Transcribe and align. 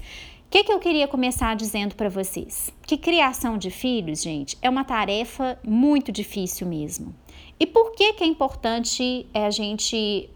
O 0.50 0.52
que, 0.52 0.64
que 0.64 0.72
eu 0.72 0.80
queria 0.80 1.06
começar 1.06 1.54
dizendo 1.54 1.94
para 1.94 2.08
vocês? 2.08 2.74
Que 2.84 2.98
criação 2.98 3.56
de 3.56 3.70
filhos, 3.70 4.20
gente, 4.20 4.58
é 4.60 4.68
uma 4.68 4.82
tarefa 4.82 5.56
muito 5.64 6.10
difícil 6.10 6.66
mesmo. 6.66 7.14
E 7.60 7.64
por 7.64 7.92
que, 7.92 8.14
que 8.14 8.24
é 8.24 8.26
importante 8.26 9.28
é, 9.32 9.46
a 9.46 9.50
gente 9.52 10.28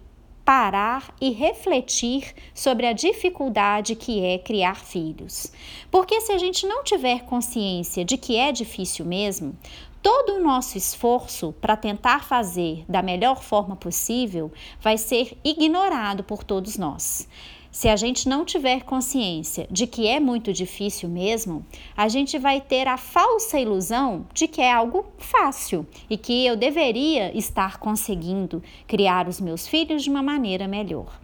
parar 0.45 1.13
e 1.21 1.31
refletir 1.31 2.33
sobre 2.55 2.87
a 2.87 2.93
dificuldade 2.93 3.97
que 3.97 4.25
é 4.25 4.39
criar 4.39 4.77
filhos? 4.77 5.53
Porque 5.91 6.21
se 6.21 6.31
a 6.31 6.39
gente 6.39 6.65
não 6.65 6.85
tiver 6.85 7.25
consciência 7.25 8.05
de 8.05 8.17
que 8.17 8.37
é 8.37 8.53
difícil 8.53 9.05
mesmo, 9.05 9.59
todo 10.01 10.35
o 10.35 10.41
nosso 10.41 10.79
esforço 10.79 11.53
para 11.61 11.77
tentar 11.77 12.23
fazer 12.23 12.85
da 12.89 13.03
melhor 13.03 13.43
forma 13.43 13.75
possível 13.75 14.53
vai 14.81 14.97
ser 14.97 15.37
ignorado 15.43 16.23
por 16.23 16.45
todos 16.45 16.79
nós. 16.79 17.27
Se 17.75 17.89
a 17.89 17.97
gente 17.97 18.29
não 18.29 18.45
tiver 18.45 18.85
consciência 18.85 19.67
de 19.69 19.85
que 19.85 20.07
é 20.07 20.21
muito 20.21 20.53
difícil 20.53 21.09
mesmo, 21.09 21.67
a 21.97 22.07
gente 22.07 22.39
vai 22.39 22.61
ter 22.61 22.87
a 22.87 22.97
falsa 22.97 23.59
ilusão 23.59 24.25
de 24.33 24.47
que 24.47 24.61
é 24.61 24.73
algo 24.73 25.05
fácil 25.19 25.85
e 26.09 26.17
que 26.17 26.47
eu 26.47 26.55
deveria 26.55 27.37
estar 27.37 27.79
conseguindo 27.79 28.63
criar 28.87 29.27
os 29.27 29.41
meus 29.41 29.67
filhos 29.67 30.05
de 30.05 30.09
uma 30.09 30.23
maneira 30.23 30.69
melhor 30.69 31.19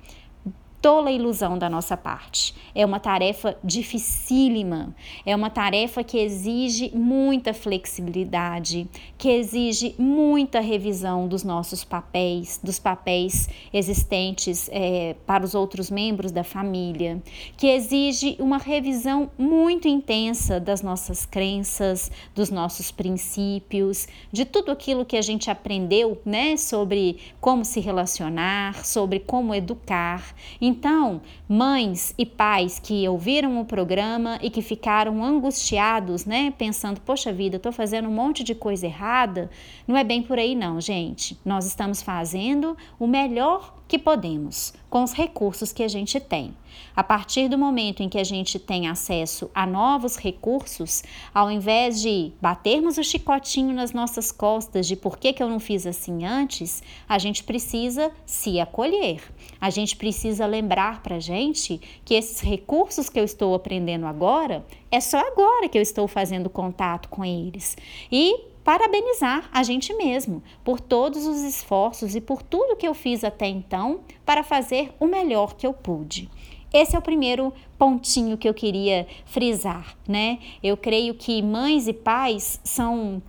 tola 0.81 1.11
ilusão 1.11 1.59
da 1.59 1.69
nossa 1.69 1.97
parte. 1.97 2.55
É 2.75 2.85
uma 2.87 2.99
tarefa 2.99 3.57
dificílima, 3.63 4.95
é 5.27 5.35
uma 5.37 5.51
tarefa 5.51 6.03
que 6.03 6.19
exige 6.19 6.91
muita 6.95 7.53
flexibilidade, 7.53 8.89
que 9.19 9.29
exige 9.29 9.95
muita 9.99 10.61
revisão 10.61 11.29
dos 11.29 11.45
nossos 11.45 11.85
papéis, 11.85 12.59
dos 12.63 12.79
papéis 12.79 13.49
existentes 13.73 14.71
é, 14.73 15.17
para 15.27 15.45
os 15.45 15.55
outros 15.55 15.91
membros 15.91 16.33
da 16.33 16.45
família, 16.45 17.23
que 17.57 17.67
exige 17.67 18.37
uma 18.39 18.59
revisão 18.59 19.31
muito 19.37 19.87
intensa 19.89 20.59
das 20.59 20.83
nossas 20.83 21.27
crenças, 21.27 22.11
dos 22.35 22.51
nossos 22.51 22.91
princípios, 22.91 24.09
de 24.33 24.45
tudo 24.45 24.72
aquilo 24.72 25.04
que 25.04 25.16
a 25.16 25.22
gente 25.22 25.51
aprendeu, 25.51 26.21
né, 26.25 26.57
sobre 26.57 27.19
como 27.41 27.65
se 27.65 27.81
relacionar, 27.81 28.84
sobre 28.84 29.21
como 29.21 29.54
educar. 29.54 30.34
Então, 30.71 31.21
mães 31.49 32.15
e 32.17 32.25
pais 32.25 32.78
que 32.78 33.09
ouviram 33.09 33.61
o 33.61 33.65
programa 33.65 34.39
e 34.41 34.49
que 34.49 34.63
ficaram 34.63 35.25
angustiados, 35.25 36.25
né, 36.25 36.55
pensando, 36.57 37.01
poxa 37.01 37.33
vida, 37.33 37.57
estou 37.57 37.72
fazendo 37.72 38.09
um 38.09 38.13
monte 38.13 38.45
de 38.45 38.55
coisa 38.55 38.87
errada, 38.87 39.51
não 39.84 39.97
é 39.97 40.05
bem 40.05 40.22
por 40.22 40.39
aí 40.39 40.55
não, 40.55 40.81
gente. 40.81 41.37
Nós 41.45 41.67
estamos 41.67 42.01
fazendo 42.01 42.77
o 43.01 43.07
melhor 43.09 43.75
que 43.89 43.99
podemos, 43.99 44.72
com 44.89 45.03
os 45.03 45.13
recursos 45.13 45.72
que 45.72 45.83
a 45.83 45.89
gente 45.89 46.21
tem. 46.21 46.55
A 46.94 47.03
partir 47.03 47.48
do 47.48 47.56
momento 47.56 48.03
em 48.03 48.09
que 48.09 48.18
a 48.18 48.24
gente 48.24 48.59
tem 48.59 48.88
acesso 48.88 49.50
a 49.54 49.66
novos 49.66 50.16
recursos, 50.16 51.03
ao 51.32 51.50
invés 51.50 52.00
de 52.00 52.32
batermos 52.41 52.98
o 52.98 53.04
chicotinho 53.04 53.74
nas 53.74 53.92
nossas 53.92 54.32
costas 54.32 54.86
de 54.86 54.97
por 54.97 55.18
que, 55.18 55.32
que 55.32 55.42
eu 55.42 55.48
não 55.48 55.60
fiz 55.60 55.86
assim 55.86 56.24
antes, 56.24 56.82
a 57.09 57.18
gente 57.18 57.44
precisa 57.44 58.10
se 58.27 58.60
acolher. 58.60 59.22
A 59.60 59.71
gente 59.71 59.97
precisa 59.97 60.47
lembrar 60.47 61.03
para 61.03 61.21
gente 61.21 61.80
que 62.04 62.15
esses 62.15 62.41
recursos 62.41 63.09
que 63.09 63.18
eu 63.18 63.24
estou 63.24 63.54
aprendendo 63.54 64.06
agora, 64.06 64.65
é 64.91 65.00
só 65.00 65.18
agora 65.18 65.68
que 65.68 65.78
eu 65.78 65.82
estou 65.82 66.09
fazendo 66.09 66.50
contato 66.50 67.09
com 67.09 67.24
eles. 67.24 67.77
E 68.10 68.50
parabenizar 68.65 69.48
a 69.53 69.62
gente 69.62 69.92
mesmo 69.94 70.42
por 70.62 70.80
todos 70.80 71.27
os 71.27 71.41
esforços 71.41 72.15
e 72.15 72.21
por 72.21 72.42
tudo 72.42 72.77
que 72.77 72.86
eu 72.86 72.94
fiz 72.94 73.24
até 73.24 73.47
então 73.47 74.00
para 74.24 74.42
fazer 74.42 74.92
o 75.00 75.06
melhor 75.06 75.54
que 75.54 75.66
eu 75.66 75.72
pude. 75.72 76.28
Esse 76.72 76.95
é 76.95 76.99
o 76.99 77.03
primeiro 77.03 77.53
pontinho 77.77 78.39
que 78.39 78.49
eu 78.49 78.55
queria 78.55 79.07
frisar, 79.25 79.97
né? 80.07 80.39
Eu 80.63 80.77
creio 80.77 81.15
que 81.15 81.43
mães 81.43 81.89
e 81.89 81.93
pais 81.93 82.61
são 82.63 83.21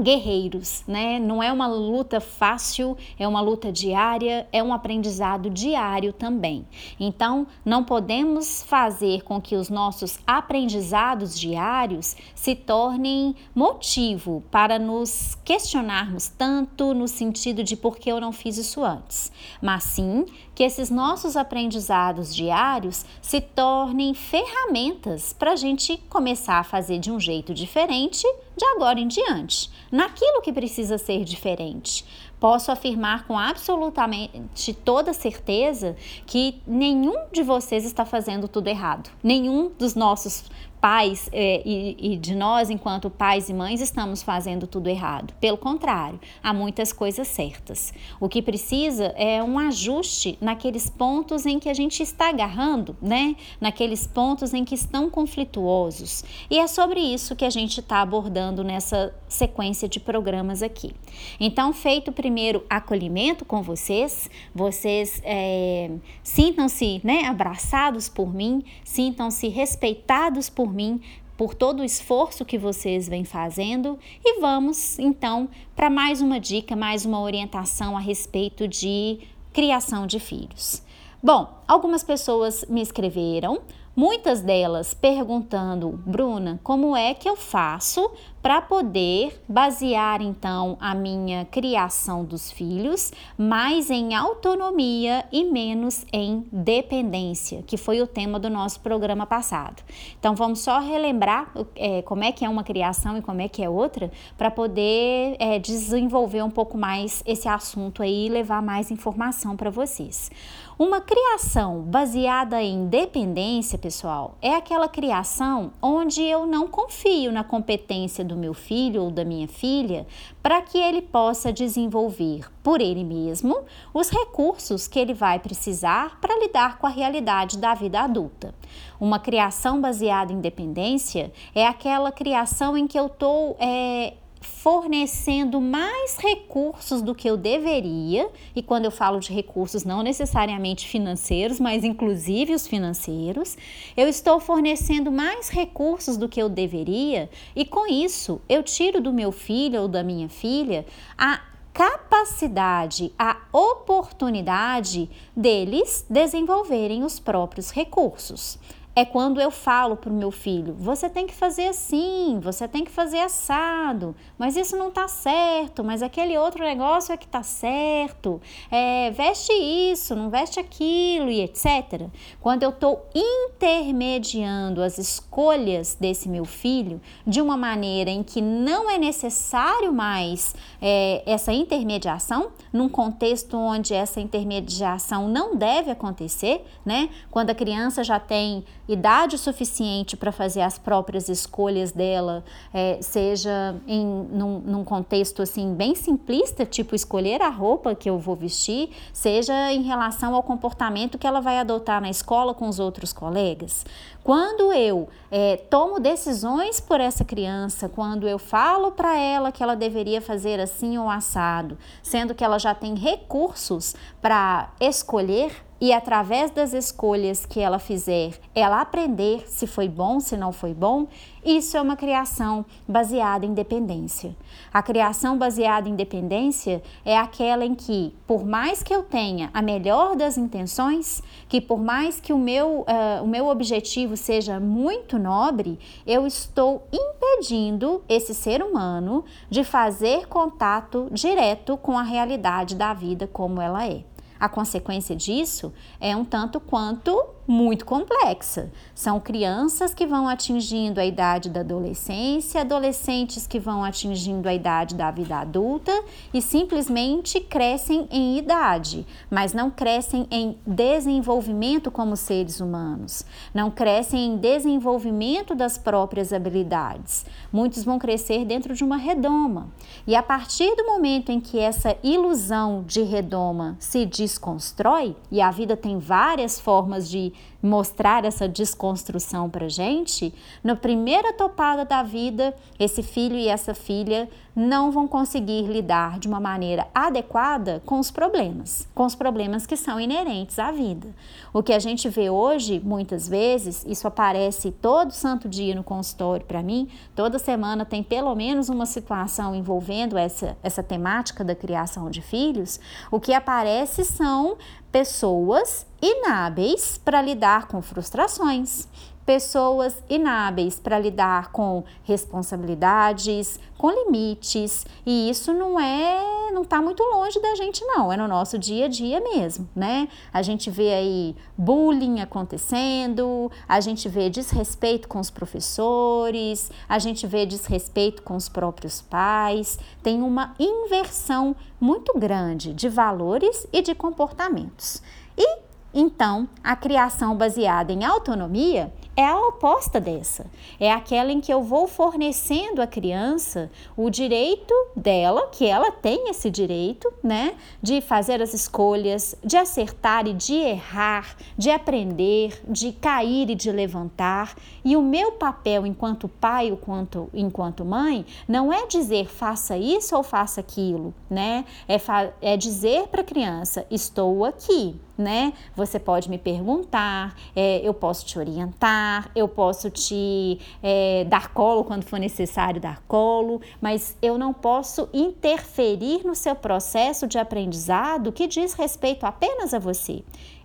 guerreiros, 0.00 0.84
né? 0.86 1.18
Não 1.18 1.42
é 1.42 1.52
uma 1.52 1.66
luta 1.66 2.20
fácil, 2.20 2.96
é 3.18 3.26
uma 3.26 3.40
luta 3.40 3.72
diária, 3.72 4.46
é 4.52 4.62
um 4.62 4.72
aprendizado 4.72 5.50
diário 5.50 6.12
também. 6.12 6.66
Então, 6.98 7.46
não 7.64 7.84
podemos 7.84 8.62
fazer 8.62 9.22
com 9.22 9.40
que 9.40 9.56
os 9.56 9.68
nossos 9.68 10.18
aprendizados 10.26 11.38
diários 11.38 12.16
se 12.34 12.54
tornem 12.54 13.34
motivo 13.54 14.42
para 14.50 14.78
nos 14.78 15.36
questionarmos 15.44 16.28
tanto 16.28 16.94
no 16.94 17.08
sentido 17.08 17.62
de 17.64 17.76
por 17.76 17.96
que 17.96 18.10
eu 18.10 18.20
não 18.20 18.32
fiz 18.32 18.56
isso 18.58 18.84
antes, 18.84 19.32
mas 19.60 19.84
sim 19.84 20.24
que 20.54 20.64
esses 20.64 20.90
nossos 20.90 21.36
aprendizados 21.36 22.34
diários 22.34 23.04
se 23.22 23.40
tornem 23.40 24.12
ferramentas 24.14 25.32
para 25.32 25.52
a 25.52 25.56
gente 25.56 25.96
começar 26.08 26.58
a 26.58 26.64
fazer 26.64 26.98
de 26.98 27.10
um 27.10 27.20
jeito 27.20 27.54
diferente 27.54 28.26
de 28.58 28.64
agora 28.66 29.00
em 29.00 29.08
diante, 29.08 29.70
naquilo 29.90 30.42
que 30.42 30.52
precisa 30.52 30.98
ser 30.98 31.24
diferente. 31.24 32.04
Posso 32.38 32.70
afirmar 32.70 33.26
com 33.26 33.38
absolutamente 33.38 34.72
toda 34.72 35.12
certeza 35.12 35.96
que 36.26 36.60
nenhum 36.66 37.26
de 37.32 37.42
vocês 37.42 37.84
está 37.84 38.04
fazendo 38.04 38.46
tudo 38.46 38.68
errado. 38.68 39.10
Nenhum 39.22 39.70
dos 39.78 39.94
nossos 39.94 40.44
pais 40.80 41.28
é, 41.32 41.62
e, 41.64 42.14
e, 42.14 42.16
de 42.16 42.34
nós, 42.34 42.70
enquanto 42.70 43.10
pais 43.10 43.48
e 43.48 43.54
mães, 43.54 43.80
estamos 43.80 44.22
fazendo 44.22 44.66
tudo 44.66 44.88
errado. 44.88 45.34
Pelo 45.40 45.58
contrário, 45.58 46.20
há 46.42 46.52
muitas 46.52 46.92
coisas 46.92 47.28
certas. 47.28 47.92
O 48.20 48.28
que 48.28 48.40
precisa 48.40 49.06
é 49.16 49.42
um 49.42 49.58
ajuste 49.58 50.38
naqueles 50.40 50.88
pontos 50.88 51.46
em 51.46 51.58
que 51.58 51.68
a 51.68 51.74
gente 51.74 52.02
está 52.02 52.28
agarrando, 52.28 52.96
né? 53.00 53.36
Naqueles 53.60 54.06
pontos 54.06 54.54
em 54.54 54.64
que 54.64 54.74
estão 54.74 55.10
conflituosos. 55.10 56.24
E 56.50 56.58
é 56.58 56.66
sobre 56.66 57.00
isso 57.00 57.36
que 57.36 57.44
a 57.44 57.50
gente 57.50 57.80
está 57.80 58.00
abordando 58.00 58.62
nessa 58.64 59.14
sequência 59.28 59.88
de 59.88 60.00
programas 60.00 60.62
aqui. 60.62 60.92
Então, 61.38 61.72
feito 61.72 62.08
o 62.08 62.12
primeiro 62.12 62.64
acolhimento 62.68 63.44
com 63.44 63.62
vocês, 63.62 64.30
vocês 64.54 65.20
é, 65.24 65.90
sintam-se 66.22 67.00
né, 67.04 67.24
abraçados 67.24 68.08
por 68.08 68.32
mim, 68.32 68.62
sintam-se 68.84 69.48
respeitados 69.48 70.48
por 70.48 70.67
por 70.68 70.74
mim, 70.74 71.00
por 71.36 71.54
todo 71.54 71.80
o 71.80 71.84
esforço 71.84 72.44
que 72.44 72.58
vocês 72.58 73.08
vêm 73.08 73.24
fazendo 73.24 73.98
e 74.22 74.38
vamos 74.38 74.98
então 74.98 75.48
para 75.74 75.88
mais 75.88 76.20
uma 76.20 76.38
dica, 76.38 76.76
mais 76.76 77.06
uma 77.06 77.20
orientação 77.20 77.96
a 77.96 78.00
respeito 78.00 78.68
de 78.68 79.20
criação 79.52 80.06
de 80.06 80.20
filhos. 80.20 80.82
Bom, 81.22 81.62
algumas 81.66 82.04
pessoas 82.04 82.64
me 82.68 82.82
escreveram 82.82 83.62
Muitas 83.98 84.40
delas 84.40 84.94
perguntando, 84.94 86.00
Bruna, 86.06 86.60
como 86.62 86.96
é 86.96 87.12
que 87.14 87.28
eu 87.28 87.34
faço 87.34 88.12
para 88.48 88.62
poder 88.62 89.42
basear 89.46 90.22
então 90.22 90.78
a 90.80 90.94
minha 90.94 91.44
criação 91.44 92.24
dos 92.24 92.50
filhos 92.50 93.12
mais 93.36 93.90
em 93.90 94.14
autonomia 94.14 95.26
e 95.30 95.44
menos 95.44 96.06
em 96.10 96.46
dependência, 96.50 97.62
que 97.66 97.76
foi 97.76 98.00
o 98.00 98.06
tema 98.06 98.40
do 98.40 98.48
nosso 98.48 98.80
programa 98.80 99.26
passado. 99.26 99.82
Então 100.18 100.34
vamos 100.34 100.60
só 100.60 100.78
relembrar 100.78 101.52
é, 101.76 102.00
como 102.00 102.24
é 102.24 102.32
que 102.32 102.42
é 102.42 102.48
uma 102.48 102.64
criação 102.64 103.18
e 103.18 103.20
como 103.20 103.42
é 103.42 103.48
que 103.48 103.62
é 103.62 103.68
outra, 103.68 104.10
para 104.38 104.50
poder 104.50 105.36
é, 105.38 105.58
desenvolver 105.58 106.42
um 106.42 106.50
pouco 106.50 106.78
mais 106.78 107.22
esse 107.26 107.46
assunto 107.46 108.02
aí 108.02 108.28
e 108.28 108.30
levar 108.30 108.62
mais 108.62 108.90
informação 108.90 109.58
para 109.58 109.68
vocês. 109.68 110.30
Uma 110.78 111.00
criação 111.00 111.82
baseada 111.82 112.62
em 112.62 112.86
dependência, 112.86 113.76
pessoal, 113.76 114.36
é 114.40 114.54
aquela 114.54 114.86
criação 114.86 115.72
onde 115.82 116.22
eu 116.22 116.46
não 116.46 116.68
confio 116.68 117.32
na 117.32 117.42
competência 117.42 118.24
do 118.24 118.37
meu 118.38 118.54
filho 118.54 119.02
ou 119.02 119.10
da 119.10 119.24
minha 119.24 119.48
filha 119.48 120.06
para 120.42 120.62
que 120.62 120.78
ele 120.78 121.02
possa 121.02 121.52
desenvolver 121.52 122.50
por 122.62 122.80
ele 122.80 123.04
mesmo 123.04 123.64
os 123.92 124.08
recursos 124.08 124.86
que 124.86 124.98
ele 124.98 125.12
vai 125.12 125.38
precisar 125.38 126.20
para 126.20 126.38
lidar 126.38 126.78
com 126.78 126.86
a 126.86 126.90
realidade 126.90 127.58
da 127.58 127.74
vida 127.74 128.00
adulta. 128.00 128.54
Uma 129.00 129.18
criação 129.18 129.80
baseada 129.80 130.32
em 130.32 130.40
dependência 130.40 131.32
é 131.54 131.66
aquela 131.66 132.12
criação 132.12 132.76
em 132.76 132.86
que 132.86 132.98
eu 132.98 133.06
estou. 133.06 133.56
É, 133.58 134.14
fornecendo 134.40 135.60
mais 135.60 136.16
recursos 136.18 137.02
do 137.02 137.14
que 137.14 137.28
eu 137.28 137.36
deveria, 137.36 138.28
e 138.54 138.62
quando 138.62 138.84
eu 138.84 138.90
falo 138.90 139.20
de 139.20 139.32
recursos, 139.32 139.84
não 139.84 140.02
necessariamente 140.02 140.88
financeiros, 140.88 141.60
mas 141.60 141.84
inclusive 141.84 142.54
os 142.54 142.66
financeiros, 142.66 143.56
eu 143.96 144.08
estou 144.08 144.40
fornecendo 144.40 145.10
mais 145.10 145.48
recursos 145.48 146.16
do 146.16 146.28
que 146.28 146.40
eu 146.40 146.48
deveria, 146.48 147.28
e 147.54 147.64
com 147.64 147.86
isso 147.86 148.40
eu 148.48 148.62
tiro 148.62 149.00
do 149.00 149.12
meu 149.12 149.32
filho 149.32 149.82
ou 149.82 149.88
da 149.88 150.02
minha 150.02 150.28
filha 150.28 150.84
a 151.16 151.40
capacidade, 151.72 153.12
a 153.16 153.36
oportunidade 153.52 155.08
deles 155.36 156.04
desenvolverem 156.10 157.04
os 157.04 157.20
próprios 157.20 157.70
recursos 157.70 158.58
é 158.98 159.04
quando 159.04 159.40
eu 159.40 159.52
falo 159.52 159.96
para 159.96 160.10
o 160.10 160.12
meu 160.12 160.32
filho: 160.32 160.74
você 160.76 161.08
tem 161.08 161.24
que 161.24 161.32
fazer 161.34 161.68
assim, 161.68 162.40
você 162.42 162.66
tem 162.66 162.84
que 162.84 162.90
fazer 162.90 163.20
assado, 163.20 164.12
mas 164.36 164.56
isso 164.56 164.76
não 164.76 164.88
está 164.88 165.06
certo, 165.06 165.84
mas 165.84 166.02
aquele 166.02 166.36
outro 166.36 166.64
negócio 166.64 167.12
é 167.12 167.16
que 167.16 167.26
está 167.26 167.44
certo, 167.44 168.40
é, 168.68 169.12
veste 169.12 169.52
isso, 169.52 170.16
não 170.16 170.28
veste 170.30 170.58
aquilo 170.58 171.30
e 171.30 171.42
etc. 171.42 172.08
Quando 172.40 172.64
eu 172.64 172.70
estou 172.70 173.06
intermediando 173.14 174.82
as 174.82 174.98
escolhas 174.98 175.94
desse 175.94 176.28
meu 176.28 176.44
filho 176.44 177.00
de 177.24 177.40
uma 177.40 177.56
maneira 177.56 178.10
em 178.10 178.24
que 178.24 178.42
não 178.42 178.90
é 178.90 178.98
necessário 178.98 179.92
mais 179.92 180.56
é, 180.82 181.22
essa 181.24 181.52
intermediação, 181.52 182.50
num 182.72 182.88
contexto 182.88 183.56
onde 183.56 183.94
essa 183.94 184.20
intermediação 184.20 185.28
não 185.28 185.54
deve 185.54 185.92
acontecer, 185.92 186.66
né? 186.84 187.10
Quando 187.30 187.50
a 187.50 187.54
criança 187.54 188.02
já 188.02 188.18
tem 188.18 188.64
idade 188.88 189.36
suficiente 189.36 190.16
para 190.16 190.32
fazer 190.32 190.62
as 190.62 190.78
próprias 190.78 191.28
escolhas 191.28 191.92
dela, 191.92 192.42
é, 192.72 192.98
seja 193.02 193.76
em 193.86 194.06
num, 194.06 194.60
num, 194.60 194.84
contexto 194.84 195.42
assim 195.42 195.74
bem 195.74 195.94
simplista, 195.94 196.64
tipo 196.64 196.94
escolher 196.94 197.42
a 197.42 197.50
roupa 197.50 197.94
que 197.94 198.08
eu 198.08 198.18
vou 198.18 198.34
vestir, 198.34 198.90
seja 199.12 199.70
em 199.72 199.82
relação 199.82 200.34
ao 200.34 200.42
comportamento 200.42 201.18
que 201.18 201.26
ela 201.26 201.40
vai 201.40 201.58
adotar 201.58 202.00
na 202.00 202.08
escola 202.08 202.54
com 202.54 202.66
os 202.66 202.78
outros 202.78 203.12
colegas. 203.12 203.84
Quando 204.24 204.72
eu 204.72 205.08
é, 205.30 205.56
tomo 205.56 206.00
decisões 206.00 206.80
por 206.80 207.00
essa 207.00 207.24
criança, 207.24 207.88
quando 207.88 208.26
eu 208.28 208.38
falo 208.38 208.90
para 208.92 209.16
ela 209.16 209.52
que 209.52 209.62
ela 209.62 209.76
deveria 209.76 210.20
fazer 210.20 210.60
assim 210.60 210.98
ou 210.98 211.08
assado, 211.10 211.78
sendo 212.02 212.34
que 212.34 212.44
ela 212.44 212.58
já 212.58 212.74
tem 212.74 212.94
recursos 212.94 213.94
para 214.20 214.70
escolher 214.80 215.67
e 215.80 215.92
através 215.92 216.50
das 216.50 216.72
escolhas 216.72 217.46
que 217.46 217.60
ela 217.60 217.78
fizer, 217.78 218.32
ela 218.54 218.80
aprender 218.80 219.44
se 219.48 219.66
foi 219.66 219.88
bom, 219.88 220.18
se 220.18 220.36
não 220.36 220.52
foi 220.52 220.74
bom, 220.74 221.06
isso 221.44 221.76
é 221.76 221.80
uma 221.80 221.96
criação 221.96 222.66
baseada 222.86 223.46
em 223.46 223.54
dependência. 223.54 224.36
A 224.74 224.82
criação 224.82 225.38
baseada 225.38 225.88
em 225.88 225.94
dependência 225.94 226.82
é 227.04 227.16
aquela 227.16 227.64
em 227.64 227.74
que, 227.74 228.14
por 228.26 228.44
mais 228.44 228.82
que 228.82 228.94
eu 228.94 229.02
tenha 229.02 229.50
a 229.54 229.62
melhor 229.62 230.16
das 230.16 230.36
intenções, 230.36 231.22
que 231.48 231.60
por 231.60 231.78
mais 231.78 232.20
que 232.20 232.32
o 232.32 232.38
meu, 232.38 232.80
uh, 232.80 233.22
o 233.22 233.26
meu 233.26 233.46
objetivo 233.46 234.16
seja 234.16 234.58
muito 234.58 235.18
nobre, 235.18 235.78
eu 236.06 236.26
estou 236.26 236.82
impedindo 236.92 238.02
esse 238.08 238.34
ser 238.34 238.62
humano 238.62 239.24
de 239.48 239.62
fazer 239.62 240.26
contato 240.26 241.08
direto 241.12 241.76
com 241.76 241.96
a 241.96 242.02
realidade 242.02 242.74
da 242.74 242.92
vida 242.92 243.28
como 243.28 243.60
ela 243.60 243.86
é. 243.86 244.02
A 244.38 244.48
consequência 244.48 245.16
disso 245.16 245.72
é 246.00 246.14
um 246.14 246.24
tanto 246.24 246.60
quanto 246.60 247.37
muito 247.48 247.86
complexa. 247.86 248.70
São 248.94 249.18
crianças 249.18 249.94
que 249.94 250.06
vão 250.06 250.28
atingindo 250.28 251.00
a 251.00 251.06
idade 251.06 251.48
da 251.48 251.60
adolescência, 251.60 252.60
adolescentes 252.60 253.46
que 253.46 253.58
vão 253.58 253.82
atingindo 253.82 254.46
a 254.46 254.52
idade 254.52 254.94
da 254.94 255.10
vida 255.10 255.38
adulta 255.38 256.04
e 256.32 256.42
simplesmente 256.42 257.40
crescem 257.40 258.06
em 258.10 258.36
idade, 258.36 259.06
mas 259.30 259.54
não 259.54 259.70
crescem 259.70 260.26
em 260.30 260.58
desenvolvimento 260.66 261.90
como 261.90 262.16
seres 262.16 262.60
humanos, 262.60 263.24
não 263.54 263.70
crescem 263.70 264.26
em 264.26 264.36
desenvolvimento 264.36 265.54
das 265.54 265.78
próprias 265.78 266.34
habilidades. 266.34 267.24
Muitos 267.50 267.82
vão 267.82 267.98
crescer 267.98 268.44
dentro 268.44 268.74
de 268.74 268.84
uma 268.84 268.98
redoma. 268.98 269.68
E 270.06 270.14
a 270.14 270.22
partir 270.22 270.76
do 270.76 270.84
momento 270.84 271.32
em 271.32 271.40
que 271.40 271.58
essa 271.58 271.96
ilusão 272.02 272.84
de 272.86 273.00
redoma 273.00 273.74
se 273.78 274.04
desconstrói, 274.04 275.16
e 275.30 275.40
a 275.40 275.50
vida 275.50 275.74
tem 275.76 275.98
várias 275.98 276.60
formas 276.60 277.08
de 277.08 277.32
mostrar 277.62 278.24
essa 278.24 278.48
desconstrução 278.48 279.50
para 279.50 279.68
gente, 279.68 280.32
na 280.62 280.76
primeira 280.76 281.32
topada 281.32 281.84
da 281.84 282.02
vida, 282.02 282.54
esse 282.78 283.02
filho 283.02 283.36
e 283.36 283.48
essa 283.48 283.74
filha 283.74 284.28
não 284.54 284.90
vão 284.90 285.06
conseguir 285.06 285.62
lidar 285.62 286.18
de 286.18 286.26
uma 286.26 286.40
maneira 286.40 286.88
adequada 286.92 287.80
com 287.86 288.00
os 288.00 288.10
problemas, 288.10 288.88
com 288.92 289.04
os 289.04 289.14
problemas 289.14 289.66
que 289.66 289.76
são 289.76 290.00
inerentes 290.00 290.58
à 290.58 290.72
vida. 290.72 291.08
O 291.52 291.62
que 291.62 291.72
a 291.72 291.78
gente 291.78 292.08
vê 292.08 292.28
hoje, 292.28 292.80
muitas 292.84 293.28
vezes, 293.28 293.84
isso 293.86 294.06
aparece 294.08 294.72
todo 294.72 295.12
santo 295.12 295.48
dia 295.48 295.74
no 295.74 295.84
consultório 295.84 296.44
para 296.44 296.62
mim, 296.62 296.88
toda 297.14 297.38
semana 297.38 297.84
tem 297.84 298.02
pelo 298.02 298.34
menos 298.34 298.68
uma 298.68 298.86
situação 298.86 299.54
envolvendo 299.54 300.18
essa, 300.18 300.56
essa 300.62 300.82
temática 300.82 301.44
da 301.44 301.54
criação 301.54 302.10
de 302.10 302.20
filhos, 302.20 302.80
o 303.12 303.20
que 303.20 303.32
aparece 303.32 304.04
são 304.04 304.56
pessoas 304.90 305.86
inábeis 306.00 306.98
para 306.98 307.22
lidar 307.22 307.66
com 307.66 307.82
frustrações, 307.82 308.88
pessoas 309.28 310.02
inábeis 310.08 310.80
para 310.80 310.98
lidar 310.98 311.52
com 311.52 311.84
responsabilidades, 312.02 313.60
com 313.76 313.90
limites, 313.90 314.86
e 315.04 315.28
isso 315.28 315.52
não 315.52 315.78
é, 315.78 316.50
não 316.50 316.62
está 316.62 316.80
muito 316.80 317.02
longe 317.02 317.38
da 317.38 317.54
gente 317.54 317.84
não, 317.84 318.10
é 318.10 318.16
no 318.16 318.26
nosso 318.26 318.58
dia 318.58 318.86
a 318.86 318.88
dia 318.88 319.20
mesmo, 319.20 319.68
né? 319.76 320.08
A 320.32 320.40
gente 320.40 320.70
vê 320.70 320.94
aí 320.94 321.36
bullying 321.58 322.20
acontecendo, 322.20 323.52
a 323.68 323.78
gente 323.80 324.08
vê 324.08 324.30
desrespeito 324.30 325.06
com 325.06 325.18
os 325.18 325.28
professores, 325.28 326.70
a 326.88 326.98
gente 326.98 327.26
vê 327.26 327.44
desrespeito 327.44 328.22
com 328.22 328.34
os 328.34 328.48
próprios 328.48 329.02
pais, 329.02 329.78
tem 330.02 330.22
uma 330.22 330.54
inversão 330.58 331.54
muito 331.78 332.18
grande 332.18 332.72
de 332.72 332.88
valores 332.88 333.66
e 333.74 333.82
de 333.82 333.94
comportamentos. 333.94 335.02
E 335.36 335.68
então, 335.92 336.48
a 336.62 336.76
criação 336.76 337.36
baseada 337.36 337.92
em 337.92 338.04
autonomia 338.04 338.92
é 339.18 339.26
a 339.26 339.36
oposta 339.36 340.00
dessa. 340.00 340.46
É 340.78 340.92
aquela 340.92 341.32
em 341.32 341.40
que 341.40 341.52
eu 341.52 341.60
vou 341.60 341.88
fornecendo 341.88 342.80
à 342.80 342.86
criança 342.86 343.68
o 343.96 344.08
direito 344.08 344.72
dela, 344.94 345.48
que 345.48 345.66
ela 345.66 345.90
tem 345.90 346.30
esse 346.30 346.48
direito, 346.48 347.12
né, 347.20 347.56
de 347.82 348.00
fazer 348.00 348.40
as 348.40 348.54
escolhas, 348.54 349.34
de 349.44 349.56
acertar 349.56 350.28
e 350.28 350.32
de 350.32 350.54
errar, 350.54 351.36
de 351.56 351.68
aprender, 351.68 352.62
de 352.68 352.92
cair 352.92 353.50
e 353.50 353.56
de 353.56 353.72
levantar. 353.72 354.54
E 354.84 354.96
o 354.96 355.02
meu 355.02 355.32
papel 355.32 355.84
enquanto 355.84 356.28
pai, 356.28 356.68
enquanto, 356.68 357.28
enquanto 357.34 357.84
mãe, 357.84 358.24
não 358.46 358.72
é 358.72 358.86
dizer 358.86 359.26
faça 359.26 359.76
isso 359.76 360.14
ou 360.14 360.22
faça 360.22 360.60
aquilo, 360.60 361.12
né? 361.28 361.64
É, 361.88 361.96
é 362.40 362.56
dizer 362.56 363.08
para 363.08 363.22
a 363.22 363.24
criança: 363.24 363.84
estou 363.90 364.44
aqui, 364.44 364.94
né? 365.18 365.52
Você 365.74 365.98
pode 365.98 366.30
me 366.30 366.38
perguntar, 366.38 367.36
é, 367.54 367.80
eu 367.82 367.92
posso 367.92 368.24
te 368.24 368.38
orientar, 368.38 369.30
eu 369.34 369.48
posso 369.48 369.90
te 369.90 370.60
é, 370.80 371.24
dar 371.24 371.52
colo 371.52 371.82
quando 371.82 372.04
for 372.04 372.20
necessário 372.20 372.80
dar 372.80 373.02
colo, 373.08 373.60
mas 373.80 374.16
eu 374.22 374.38
não 374.38 374.54
posso 374.54 375.08
interferir 375.12 376.24
no 376.24 376.36
seu 376.36 376.54
processo 376.54 377.26
de 377.26 377.36
aprendizado 377.36 378.30
que 378.30 378.46
diz 378.46 378.74
respeito 378.74 379.26
apenas 379.26 379.74
a 379.74 379.78
você. 379.80 380.22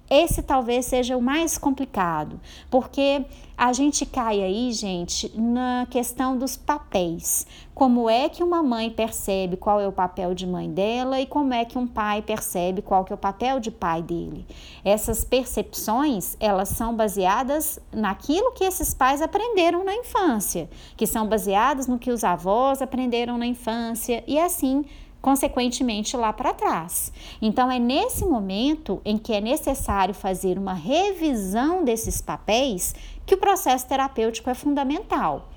Esse 0.10 0.44
talvez 0.44 0.86
seja 0.86 1.18
o 1.18 1.22
mais 1.22 1.58
complicado, 1.58 2.40
porque 2.70 3.26
a 3.58 3.72
gente 3.72 4.06
cai 4.06 4.42
aí, 4.42 4.72
gente, 4.72 5.32
na 5.40 5.88
questão 5.90 6.38
dos 6.38 6.58
papéis. 6.58 7.48
Como 7.74 8.10
é 8.10 8.28
que 8.28 8.44
uma 8.44 8.62
mãe 8.62 8.90
percebe 8.90 9.56
qual 9.56 9.80
é 9.80 9.88
o 9.88 9.92
papel 9.92 10.36
de 10.36 10.46
mãe 10.46 10.70
dela 10.70 11.20
e 11.20 11.26
como 11.26 11.54
é 11.54 11.64
que 11.64 11.78
um 11.78 11.88
pai 11.88 12.22
percebe 12.22 12.82
qual 12.82 13.06
que 13.06 13.14
é 13.14 13.16
o 13.16 13.18
papel 13.18 13.60
de 13.60 13.72
pai 13.72 14.02
dele. 14.02 14.46
Essas 14.84 15.24
percepções, 15.24 16.36
elas 16.40 16.70
são 16.70 16.96
baseadas 16.96 17.80
naquilo 17.92 18.52
que 18.52 18.64
esses 18.64 18.94
pais 18.94 19.22
aprenderam 19.22 19.84
na 19.86 19.96
infância, 19.96 20.70
que 20.98 21.08
são 21.08 21.28
baseadas 21.28 21.88
no 21.88 21.98
que 21.98 22.12
os 22.12 22.24
avós 22.24 22.82
aprenderam 22.82 23.38
na 23.38 23.46
infância 23.46 24.24
e 24.28 24.38
assim 24.40 24.84
consequentemente 25.24 26.18
lá 26.18 26.34
para 26.34 26.54
trás. 26.54 27.14
Então 27.42 27.72
é 27.72 27.80
nesse 27.80 28.26
momento 28.26 29.02
em 29.06 29.18
que 29.18 29.32
é 29.32 29.40
necessário 29.40 30.14
fazer 30.14 30.60
uma 30.60 30.74
revisão 30.74 31.86
desses 31.86 32.20
papéis 32.20 32.94
que 33.26 33.34
o 33.34 33.38
processo 33.38 33.88
terapêutico 33.88 34.50
é 34.50 34.54
fundamental. 34.54 35.48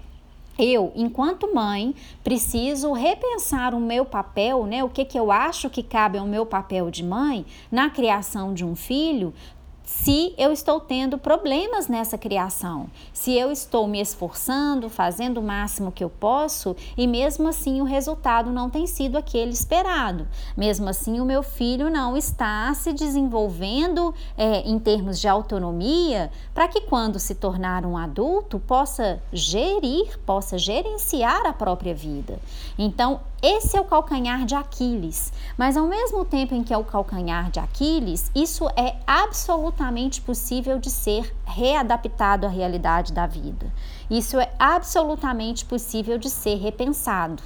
Eu, 0.56 0.92
enquanto 0.94 1.52
mãe, 1.52 1.94
preciso 2.22 2.92
repensar 2.92 3.74
o 3.74 3.80
meu 3.80 4.04
papel, 4.06 4.64
né? 4.66 4.84
O 4.84 4.88
que, 4.88 5.04
que 5.04 5.18
eu 5.18 5.30
acho 5.32 5.68
que 5.68 5.82
cabe 5.82 6.16
ao 6.16 6.26
meu 6.26 6.46
papel 6.46 6.88
de 6.88 7.04
mãe 7.04 7.44
na 7.70 7.90
criação 7.90 8.54
de 8.54 8.64
um 8.64 8.74
filho, 8.76 9.34
se 9.86 10.34
eu 10.36 10.52
estou 10.52 10.80
tendo 10.80 11.16
problemas 11.16 11.86
nessa 11.86 12.18
criação, 12.18 12.88
se 13.12 13.38
eu 13.38 13.52
estou 13.52 13.86
me 13.86 14.00
esforçando, 14.00 14.90
fazendo 14.90 15.38
o 15.38 15.42
máximo 15.42 15.92
que 15.92 16.02
eu 16.02 16.10
posso 16.10 16.74
e 16.96 17.06
mesmo 17.06 17.46
assim 17.46 17.80
o 17.80 17.84
resultado 17.84 18.50
não 18.50 18.68
tem 18.68 18.84
sido 18.84 19.16
aquele 19.16 19.52
esperado, 19.52 20.26
mesmo 20.56 20.88
assim 20.88 21.20
o 21.20 21.24
meu 21.24 21.40
filho 21.40 21.88
não 21.88 22.16
está 22.16 22.74
se 22.74 22.92
desenvolvendo 22.92 24.12
é, 24.36 24.68
em 24.68 24.76
termos 24.80 25.20
de 25.20 25.28
autonomia 25.28 26.32
para 26.52 26.66
que 26.66 26.80
quando 26.80 27.20
se 27.20 27.36
tornar 27.36 27.86
um 27.86 27.96
adulto 27.96 28.58
possa 28.58 29.22
gerir, 29.32 30.18
possa 30.26 30.58
gerenciar 30.58 31.46
a 31.46 31.52
própria 31.52 31.94
vida. 31.94 32.40
Então, 32.76 33.20
esse 33.42 33.76
é 33.76 33.80
o 33.80 33.84
calcanhar 33.84 34.46
de 34.46 34.54
Aquiles, 34.54 35.32
mas 35.58 35.76
ao 35.76 35.86
mesmo 35.86 36.24
tempo 36.24 36.54
em 36.54 36.62
que 36.62 36.72
é 36.72 36.78
o 36.78 36.84
calcanhar 36.84 37.50
de 37.50 37.60
Aquiles, 37.60 38.30
isso 38.34 38.66
é 38.70 38.96
absolutamente 39.06 40.22
possível 40.22 40.78
de 40.78 40.90
ser 40.90 41.34
readaptado 41.44 42.46
à 42.46 42.48
realidade 42.48 43.12
da 43.12 43.26
vida. 43.26 43.70
Isso 44.10 44.40
é 44.40 44.50
absolutamente 44.58 45.64
possível 45.64 46.16
de 46.16 46.30
ser 46.30 46.56
repensado. 46.56 47.42